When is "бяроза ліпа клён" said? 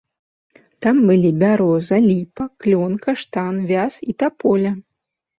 1.41-2.95